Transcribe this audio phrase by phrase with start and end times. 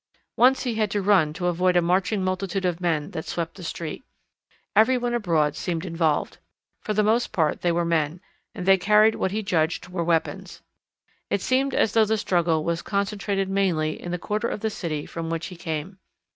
[0.35, 3.61] Once he had to run to avoid a marching multitude of men that swept the
[3.61, 4.03] street.
[4.75, 6.39] Everyone abroad seemed involved.
[6.79, 8.19] For the most part they were men,
[8.55, 10.63] and they carried what he judged were weapons.
[11.29, 15.05] It seemed as though the struggle was concentrated mainly in the quarter of the city
[15.05, 15.99] from which he came.